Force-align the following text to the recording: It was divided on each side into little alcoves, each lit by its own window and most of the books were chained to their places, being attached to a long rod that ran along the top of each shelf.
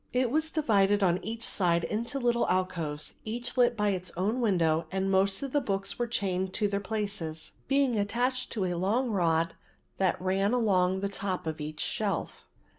It 0.13 0.31
was 0.31 0.49
divided 0.49 1.03
on 1.03 1.23
each 1.23 1.43
side 1.43 1.83
into 1.83 2.17
little 2.17 2.49
alcoves, 2.49 3.13
each 3.23 3.55
lit 3.55 3.77
by 3.77 3.89
its 3.89 4.11
own 4.17 4.41
window 4.41 4.87
and 4.91 5.11
most 5.11 5.43
of 5.43 5.51
the 5.51 5.61
books 5.61 5.99
were 5.99 6.07
chained 6.07 6.55
to 6.55 6.67
their 6.67 6.79
places, 6.79 7.51
being 7.67 7.99
attached 7.99 8.51
to 8.53 8.65
a 8.65 8.73
long 8.73 9.11
rod 9.11 9.53
that 9.99 10.19
ran 10.19 10.53
along 10.53 11.01
the 11.01 11.07
top 11.09 11.45
of 11.45 11.61
each 11.61 11.81
shelf. 11.81 12.47